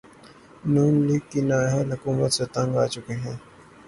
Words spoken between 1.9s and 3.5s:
حکومت سے تنگ آچکے ہیں